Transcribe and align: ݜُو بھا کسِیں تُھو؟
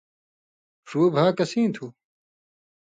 ݜُو 0.87 1.01
بھا 1.13 1.25
کسِیں 1.37 1.67
تُھو؟ 1.75 1.85